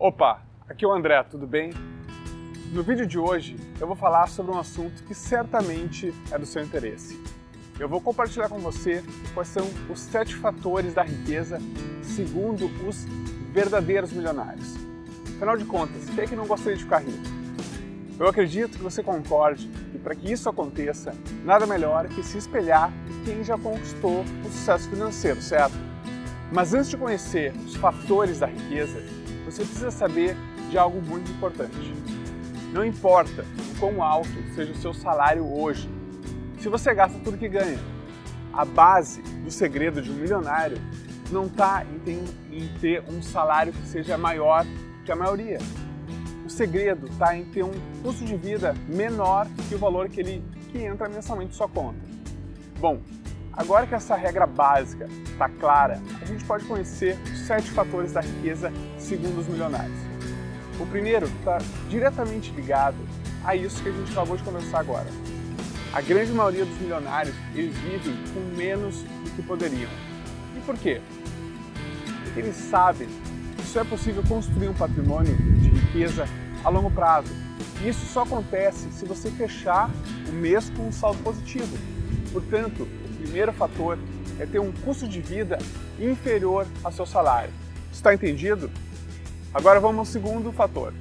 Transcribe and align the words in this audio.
Opa, 0.00 0.40
aqui 0.68 0.84
é 0.84 0.88
o 0.88 0.92
André, 0.92 1.20
tudo 1.24 1.44
bem? 1.44 1.72
No 2.72 2.84
vídeo 2.84 3.04
de 3.04 3.18
hoje 3.18 3.56
eu 3.80 3.86
vou 3.88 3.96
falar 3.96 4.28
sobre 4.28 4.52
um 4.52 4.58
assunto 4.58 5.02
que 5.02 5.12
certamente 5.12 6.14
é 6.30 6.38
do 6.38 6.46
seu 6.46 6.62
interesse. 6.62 7.20
Eu 7.80 7.88
vou 7.88 8.00
compartilhar 8.00 8.48
com 8.48 8.60
você 8.60 9.02
quais 9.34 9.48
são 9.48 9.66
os 9.90 9.98
sete 9.98 10.36
fatores 10.36 10.94
da 10.94 11.02
riqueza 11.02 11.58
segundo 12.00 12.66
os 12.86 13.06
verdadeiros 13.52 14.12
milionários. 14.12 14.76
Afinal 15.34 15.56
de 15.56 15.64
contas, 15.64 16.08
quem 16.10 16.22
é 16.22 16.26
que 16.28 16.36
não 16.36 16.46
gostaria 16.46 16.76
de 16.76 16.84
ficar 16.84 16.98
rico? 16.98 17.18
Eu 18.20 18.28
acredito 18.28 18.78
que 18.78 18.84
você 18.84 19.02
concorde 19.02 19.66
que 19.90 19.98
para 19.98 20.14
que 20.14 20.30
isso 20.30 20.48
aconteça, 20.48 21.12
nada 21.44 21.66
melhor 21.66 22.06
que 22.06 22.22
se 22.22 22.38
espelhar 22.38 22.92
em 23.10 23.24
quem 23.24 23.42
já 23.42 23.58
conquistou 23.58 24.20
o 24.20 24.44
sucesso 24.44 24.88
financeiro, 24.88 25.42
certo? 25.42 25.74
Mas 26.52 26.72
antes 26.72 26.88
de 26.88 26.96
conhecer 26.96 27.52
os 27.66 27.74
fatores 27.74 28.38
da 28.38 28.46
riqueza, 28.46 29.17
você 29.50 29.64
precisa 29.64 29.90
saber 29.90 30.36
de 30.70 30.76
algo 30.76 31.00
muito 31.00 31.30
importante. 31.30 31.94
Não 32.72 32.84
importa 32.84 33.42
o 33.42 33.80
quão 33.80 34.02
alto 34.02 34.28
seja 34.54 34.72
o 34.72 34.76
seu 34.76 34.92
salário 34.92 35.46
hoje, 35.50 35.88
se 36.60 36.68
você 36.68 36.94
gasta 36.94 37.18
tudo 37.20 37.38
que 37.38 37.48
ganha. 37.48 37.78
A 38.52 38.64
base 38.64 39.22
do 39.22 39.50
segredo 39.50 40.02
de 40.02 40.10
um 40.10 40.14
milionário 40.14 40.78
não 41.30 41.46
está 41.46 41.84
em, 42.06 42.68
ter 42.80 43.02
um 43.08 43.22
salário 43.22 43.72
que 43.72 43.86
seja 43.86 44.18
maior 44.18 44.66
que 45.04 45.12
a 45.12 45.16
maioria. 45.16 45.58
O 46.44 46.50
segredo 46.50 47.06
está 47.06 47.36
em 47.36 47.44
ter 47.44 47.62
um 47.62 47.72
custo 48.02 48.24
de 48.24 48.36
vida 48.36 48.74
menor 48.88 49.46
que 49.68 49.74
o 49.74 49.78
valor 49.78 50.08
que 50.08 50.20
ele 50.20 50.42
que 50.72 50.78
entra 50.82 51.08
mensalmente 51.08 51.52
em 51.52 51.56
sua 51.56 51.68
conta. 51.68 51.98
Bom, 52.78 53.00
agora 53.58 53.88
que 53.88 53.94
essa 53.94 54.14
regra 54.14 54.46
básica 54.46 55.08
está 55.24 55.48
clara, 55.48 56.00
a 56.22 56.24
gente 56.24 56.44
pode 56.44 56.64
conhecer 56.64 57.18
os 57.24 57.40
sete 57.40 57.68
fatores 57.72 58.12
da 58.12 58.20
riqueza 58.20 58.72
segundo 58.96 59.40
os 59.40 59.48
milionários. 59.48 59.98
O 60.78 60.86
primeiro 60.86 61.26
está 61.26 61.58
diretamente 61.88 62.52
ligado 62.52 62.96
a 63.44 63.56
isso 63.56 63.82
que 63.82 63.88
a 63.88 63.92
gente 63.92 64.12
acabou 64.12 64.36
de 64.36 64.44
conversar 64.44 64.78
agora. 64.78 65.08
A 65.92 66.00
grande 66.00 66.32
maioria 66.32 66.64
dos 66.64 66.78
milionários 66.78 67.34
eles 67.52 67.76
vivem 67.78 68.16
com 68.32 68.56
menos 68.56 69.02
do 69.02 69.30
que 69.34 69.42
poderiam. 69.42 69.90
E 70.56 70.60
por 70.60 70.76
quê? 70.78 71.00
Porque 72.22 72.38
eles 72.38 72.54
sabem 72.54 73.08
que 73.56 73.62
só 73.66 73.80
é 73.80 73.84
possível 73.84 74.22
construir 74.28 74.68
um 74.68 74.74
patrimônio 74.74 75.34
de 75.36 75.68
riqueza 75.70 76.28
a 76.62 76.68
longo 76.68 76.92
prazo. 76.92 77.34
E 77.82 77.88
isso 77.88 78.06
só 78.06 78.22
acontece 78.22 78.88
se 78.92 79.04
você 79.04 79.32
fechar 79.32 79.90
o 80.28 80.32
mês 80.32 80.70
com 80.70 80.86
um 80.86 80.92
saldo 80.92 81.20
positivo. 81.24 81.76
Portanto, 82.32 82.86
primeiro 83.18 83.52
fator 83.52 83.98
é 84.38 84.46
ter 84.46 84.60
um 84.60 84.72
custo 84.72 85.08
de 85.08 85.20
vida 85.20 85.58
inferior 85.98 86.66
ao 86.82 86.92
seu 86.92 87.04
salário. 87.04 87.52
Está 87.92 88.14
entendido? 88.14 88.70
Agora 89.52 89.80
vamos 89.80 89.98
ao 89.98 90.04
segundo 90.04 90.52
fator. 90.52 90.92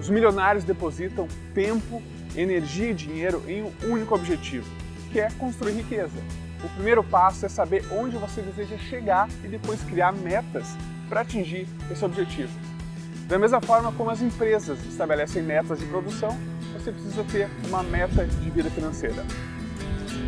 Os 0.00 0.08
milionários 0.08 0.64
depositam 0.64 1.28
tempo, 1.54 2.02
energia 2.34 2.90
e 2.90 2.94
dinheiro 2.94 3.42
em 3.46 3.62
um 3.62 3.72
único 3.84 4.14
objetivo, 4.14 4.68
que 5.12 5.20
é 5.20 5.30
construir 5.38 5.74
riqueza. 5.74 6.18
O 6.64 6.68
primeiro 6.70 7.04
passo 7.04 7.46
é 7.46 7.48
saber 7.48 7.84
onde 7.92 8.16
você 8.16 8.40
deseja 8.40 8.76
chegar 8.78 9.28
e 9.44 9.48
depois 9.48 9.82
criar 9.82 10.12
metas 10.12 10.76
para 11.08 11.20
atingir 11.20 11.68
esse 11.90 12.04
objetivo. 12.04 12.52
Da 13.28 13.38
mesma 13.38 13.60
forma 13.60 13.92
como 13.92 14.10
as 14.10 14.20
empresas 14.20 14.78
estabelecem 14.86 15.42
metas 15.42 15.78
de 15.78 15.86
produção, 15.86 16.36
você 16.72 16.90
precisa 16.90 17.24
ter 17.24 17.48
uma 17.68 17.82
meta 17.82 18.26
de 18.26 18.50
vida 18.50 18.70
financeira. 18.70 19.24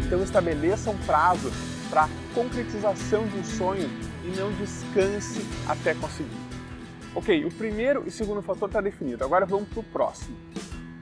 Então 0.05 0.23
estabeleça 0.23 0.91
um 0.91 0.99
prazo 0.99 1.51
para 1.91 2.09
concretização 2.35 3.27
de 3.27 3.39
um 3.39 3.45
sonho 3.45 3.89
e 4.25 4.37
não 4.37 4.51
descanse 4.53 5.41
até 5.69 5.95
conseguir. 5.95 6.31
Ok, 7.15 7.45
o 7.45 7.53
primeiro 7.53 8.03
e 8.07 8.11
segundo 8.11 8.43
fator 8.43 8.69
está 8.69 8.81
definido. 8.81 9.23
Agora 9.23 9.47
vamos 9.47 9.69
para 9.69 9.81
o 9.81 9.85
próximo. 9.85 10.37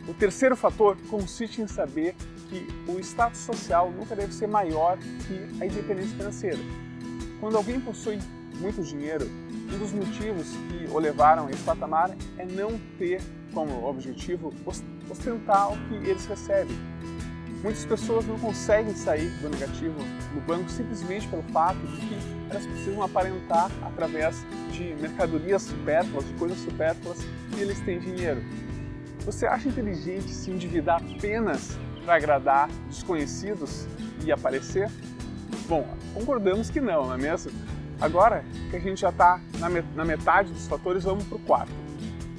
O 0.06 0.12
terceiro 0.12 0.56
fator 0.56 0.96
consiste 1.08 1.62
em 1.62 1.66
saber 1.66 2.14
que 2.50 2.66
o 2.90 2.98
status 3.00 3.40
social 3.40 3.90
nunca 3.90 4.14
deve 4.14 4.34
ser 4.34 4.46
maior 4.46 4.98
que 4.98 5.62
a 5.62 5.66
independência 5.66 6.16
financeira. 6.16 6.58
Quando 7.40 7.56
alguém 7.56 7.80
possui 7.80 8.18
muito 8.56 8.82
dinheiro, 8.82 9.26
um 9.72 9.78
dos 9.78 9.92
motivos 9.92 10.48
que 10.68 10.90
o 10.90 10.98
levaram 10.98 11.46
a 11.46 11.50
esse 11.50 11.62
patamar 11.62 12.10
é 12.36 12.44
não 12.44 12.78
ter 12.98 13.22
como 13.54 13.86
objetivo 13.86 14.52
ostentar 15.08 15.72
o 15.72 15.76
que 15.88 15.94
eles 16.08 16.26
recebem. 16.26 16.76
Muitas 17.62 17.84
pessoas 17.84 18.26
não 18.26 18.36
conseguem 18.40 18.92
sair 18.92 19.30
do 19.40 19.48
negativo 19.48 19.94
no 20.34 20.40
banco 20.40 20.68
simplesmente 20.68 21.28
pelo 21.28 21.44
fato 21.44 21.78
de 21.78 21.96
que 22.08 22.18
elas 22.50 22.66
precisam 22.66 23.00
aparentar 23.00 23.70
através 23.82 24.44
de 24.72 24.96
mercadorias 25.00 25.62
supérfluas, 25.62 26.26
de 26.26 26.34
coisas 26.34 26.58
supérfluas, 26.58 27.18
que 27.52 27.60
eles 27.60 27.78
têm 27.80 28.00
dinheiro. 28.00 28.42
Você 29.24 29.46
acha 29.46 29.68
inteligente 29.68 30.28
se 30.28 30.50
endividar 30.50 31.00
apenas 31.00 31.78
para 32.04 32.16
agradar 32.16 32.68
desconhecidos 32.88 33.86
e 34.24 34.32
aparecer? 34.32 34.90
Bom, 35.68 35.86
concordamos 36.14 36.68
que 36.68 36.80
não, 36.80 37.06
não 37.06 37.14
é 37.14 37.18
mesmo? 37.18 37.52
Agora 38.00 38.44
que 38.70 38.76
a 38.76 38.80
gente 38.80 39.02
já 39.02 39.10
está 39.10 39.40
na 39.94 40.04
metade 40.04 40.52
dos 40.52 40.66
fatores, 40.66 41.04
vamos 41.04 41.22
para 41.26 41.36
o 41.36 41.40
quarto. 41.40 41.72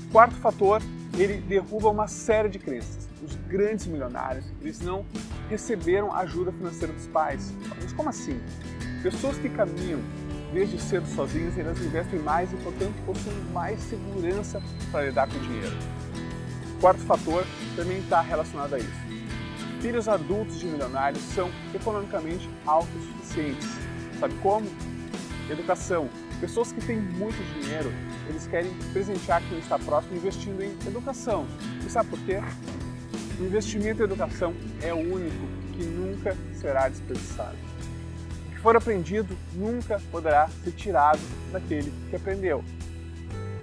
O 0.10 0.12
quarto 0.12 0.36
fator, 0.36 0.82
ele 1.18 1.38
derruba 1.38 1.90
uma 1.90 2.10
série 2.10 2.50
de 2.50 2.60
crenças 2.60 3.13
os 3.24 3.36
grandes 3.48 3.86
milionários, 3.86 4.46
eles 4.62 4.80
não 4.82 5.06
receberam 5.50 6.14
ajuda 6.14 6.52
financeira 6.52 6.94
dos 6.94 7.08
pais. 7.08 7.54
Mas 7.82 7.94
como 7.94 8.10
assim? 8.10 8.40
Pessoas 9.02 9.38
que 9.38 9.50
caminham 9.50 10.00
desde 10.54 10.80
cedo 10.80 11.08
sozinhas, 11.08 11.58
elas 11.58 11.80
investem 11.82 12.20
mais 12.20 12.52
e, 12.54 12.56
portanto, 12.58 12.94
possuem 13.06 13.40
mais 13.52 13.80
segurança 13.80 14.62
para 14.92 15.06
lidar 15.06 15.28
com 15.28 15.38
o 15.38 15.40
dinheiro. 15.40 15.76
Quarto 16.80 17.02
fator 17.02 17.46
também 17.76 18.00
está 18.00 18.22
relacionado 18.22 18.76
a 18.76 18.80
isso. 18.80 19.04
Filhos 19.82 20.08
adultos 20.08 20.60
de 20.60 20.68
milionários 20.68 21.22
são 21.34 21.50
economicamente 21.74 22.50
autossuficientes. 22.66 23.68
Sabe 24.20 24.34
como? 24.36 24.68
Educação. 25.50 26.08
Pessoas 26.40 26.72
que 26.72 26.86
têm 26.86 27.02
muito 27.02 27.38
dinheiro, 27.60 27.92
eles 28.30 28.48
querem 28.48 28.72
presentear 28.92 29.42
quem 29.50 29.60
está 29.60 29.80
próximo 29.80 30.16
investindo 30.16 30.62
em 30.62 30.72
educação. 30.88 31.46
E 31.86 31.90
sabe 31.90 32.10
por 32.10 32.20
quê? 32.20 32.40
O 33.40 33.46
investimento 33.46 34.02
em 34.02 34.06
educação 34.06 34.54
é 34.82 34.94
o 34.94 34.98
único 34.98 35.48
que 35.74 35.84
nunca 35.84 36.38
será 36.54 36.88
desperdiçado. 36.88 37.58
O 38.48 38.52
que 38.52 38.60
for 38.60 38.76
aprendido 38.76 39.36
nunca 39.54 40.00
poderá 40.12 40.48
ser 40.64 40.72
tirado 40.72 41.20
daquele 41.52 41.92
que 42.10 42.16
aprendeu. 42.16 42.64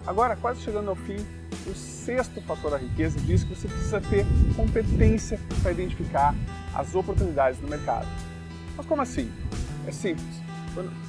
Agora, 0.07 0.35
quase 0.35 0.61
chegando 0.61 0.91
ao 0.91 0.97
fim, 0.97 1.25
o 1.67 1.75
sexto 1.75 2.41
fator 2.43 2.73
da 2.73 2.79
riqueza 2.79 3.21
diz 3.21 3.45
que 3.45 3.55
você 3.55 3.69
precisa 3.69 4.01
ter 4.01 4.27
competência 4.57 5.39
para 5.63 5.73
identificar 5.73 6.35
as 6.75 6.95
oportunidades 6.95 7.61
no 7.61 7.69
mercado. 7.69 8.09
Mas 8.77 8.87
como 8.87 9.03
assim? 9.03 9.31
É 9.87 9.93
simples. 9.93 10.41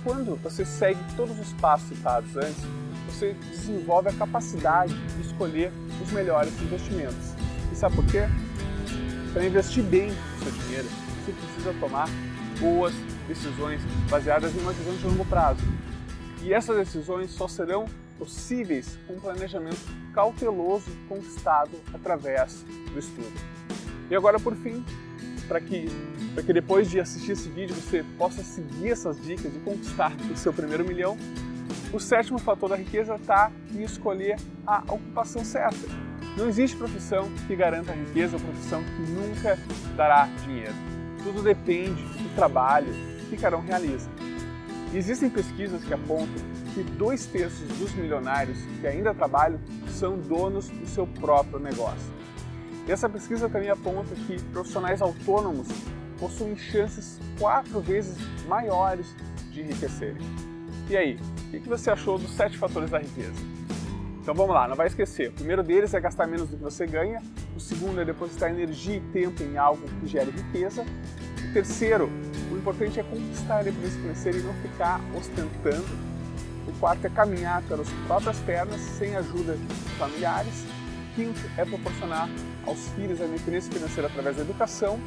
Quando 0.03 0.35
você 0.41 0.65
segue 0.65 0.99
todos 1.15 1.39
os 1.39 1.53
passos 1.53 1.89
citados 1.89 2.35
antes, 2.35 2.61
você 3.07 3.33
desenvolve 3.49 4.09
a 4.09 4.13
capacidade 4.13 4.93
de 4.93 5.21
escolher 5.21 5.71
os 6.01 6.11
melhores 6.11 6.53
investimentos. 6.61 7.33
E 7.71 7.75
sabe 7.75 7.95
por 7.95 8.05
quê? 8.05 8.27
Para 9.33 9.45
investir 9.45 9.83
bem 9.83 10.09
o 10.09 10.43
seu 10.43 10.51
dinheiro, 10.51 10.87
você 11.23 11.31
precisa 11.31 11.73
tomar 11.79 12.09
boas 12.59 12.93
decisões 13.27 13.81
baseadas 14.09 14.55
em 14.55 14.59
uma 14.59 14.73
visão 14.73 14.95
de 14.95 15.05
longo 15.05 15.25
prazo. 15.25 15.61
E 16.43 16.53
essas 16.53 16.75
decisões 16.77 17.31
só 17.31 17.47
serão 17.47 17.85
possíveis 18.17 18.97
com 19.07 19.13
um 19.13 19.19
planejamento 19.19 19.79
cauteloso 20.13 20.91
conquistado 21.07 21.71
através 21.93 22.63
do 22.91 22.99
estudo. 22.99 23.33
E 24.09 24.15
agora, 24.15 24.39
por 24.39 24.55
fim, 24.55 24.83
para 25.47 25.59
que, 25.59 25.87
que 26.45 26.53
depois 26.53 26.89
de 26.89 26.99
assistir 26.99 27.31
esse 27.31 27.49
vídeo 27.49 27.75
você 27.75 28.03
possa 28.17 28.43
seguir 28.43 28.91
essas 28.91 29.21
dicas 29.21 29.55
e 29.55 29.59
conquistar 29.59 30.13
o 30.31 30.37
seu 30.37 30.53
primeiro 30.53 30.85
milhão, 30.85 31.17
o 31.93 31.99
sétimo 31.99 32.37
fator 32.37 32.69
da 32.69 32.75
riqueza 32.75 33.15
está 33.15 33.51
em 33.73 33.83
escolher 33.83 34.37
a 34.65 34.79
ocupação 34.87 35.43
certa. 35.43 36.10
Não 36.37 36.47
existe 36.47 36.77
profissão 36.77 37.29
que 37.45 37.55
garanta 37.55 37.91
riqueza 37.91 38.37
ou 38.37 38.41
profissão 38.41 38.83
que 38.83 39.11
nunca 39.11 39.57
dará 39.97 40.27
dinheiro. 40.45 40.73
Tudo 41.23 41.43
depende 41.43 42.01
do 42.01 42.35
trabalho 42.35 42.93
que 43.29 43.37
cada 43.37 43.57
um 43.57 43.61
realiza. 43.61 44.09
Existem 44.93 45.29
pesquisas 45.29 45.83
que 45.83 45.93
apontam 45.93 46.51
que 46.73 46.83
dois 46.83 47.25
terços 47.25 47.67
dos 47.77 47.93
milionários 47.93 48.57
que 48.79 48.87
ainda 48.87 49.13
trabalham 49.13 49.59
são 49.89 50.17
donos 50.17 50.69
do 50.69 50.87
seu 50.87 51.05
próprio 51.05 51.59
negócio. 51.59 52.11
Essa 52.87 53.09
pesquisa 53.09 53.49
também 53.49 53.69
aponta 53.69 54.15
que 54.15 54.41
profissionais 54.51 55.01
autônomos 55.01 55.67
possuem 56.19 56.57
chances 56.57 57.19
quatro 57.39 57.79
vezes 57.81 58.17
maiores 58.47 59.15
de 59.51 59.61
enriquecerem. 59.61 60.21
E 60.89 60.97
aí, 60.97 61.19
o 61.47 61.59
que 61.59 61.69
você 61.69 61.89
achou 61.89 62.17
dos 62.17 62.31
sete 62.31 62.57
fatores 62.57 62.89
da 62.89 62.99
riqueza? 62.99 63.60
Então 64.21 64.35
vamos 64.35 64.53
lá, 64.53 64.67
não 64.67 64.75
vai 64.75 64.85
esquecer. 64.85 65.29
O 65.29 65.31
primeiro 65.31 65.63
deles 65.63 65.95
é 65.95 65.99
gastar 65.99 66.27
menos 66.27 66.47
do 66.47 66.55
que 66.55 66.63
você 66.63 66.85
ganha. 66.85 67.21
O 67.55 67.59
segundo 67.59 67.99
é 67.99 68.05
depositar 68.05 68.51
energia 68.51 68.97
e 68.97 69.01
tempo 69.11 69.41
em 69.41 69.57
algo 69.57 69.81
que 69.99 70.07
gere 70.07 70.29
riqueza. 70.29 70.85
O 71.49 71.53
terceiro, 71.53 72.07
o 72.51 72.55
importante 72.55 72.99
é 72.99 73.03
conquistar 73.03 73.57
a 73.57 73.61
independência 73.61 73.99
financeira 73.99 74.37
e 74.37 74.41
não 74.43 74.53
ficar 74.53 75.01
ostentando. 75.17 76.11
O 76.67 76.71
quarto 76.79 77.05
é 77.05 77.09
caminhar 77.09 77.63
pelas 77.63 77.89
próprias 78.05 78.37
pernas, 78.39 78.79
sem 78.79 79.15
ajuda 79.15 79.57
de 79.57 79.73
familiares. 79.97 80.65
Quinto 81.15 81.41
é 81.57 81.65
proporcionar 81.65 82.29
aos 82.67 82.87
filhos 82.89 83.19
a 83.19 83.25
independência 83.25 83.73
financeira 83.73 84.07
através 84.07 84.35
da 84.35 84.43
educação. 84.43 84.99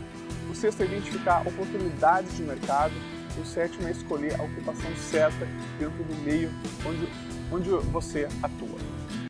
O 0.50 0.54
sexto 0.56 0.82
é 0.82 0.86
identificar 0.86 1.46
oportunidades 1.46 2.36
de 2.36 2.42
mercado. 2.42 2.92
O 3.40 3.44
sétimo 3.44 3.86
é 3.86 3.92
escolher 3.92 4.40
a 4.40 4.42
ocupação 4.42 4.90
certa 4.96 5.46
dentro 5.78 6.02
do 6.02 6.14
meio 6.24 6.50
onde, 6.84 7.08
onde 7.52 7.70
você 7.90 8.28
atua. 8.42 8.93